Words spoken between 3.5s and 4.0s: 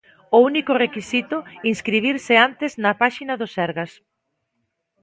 Sergas.